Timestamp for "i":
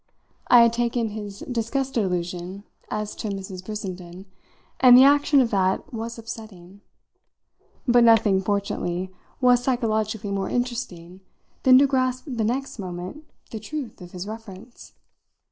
0.47-0.61